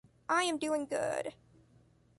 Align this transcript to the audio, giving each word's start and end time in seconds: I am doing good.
I 0.27 0.45
am 0.45 0.57
doing 0.57 0.87
good. 0.87 1.35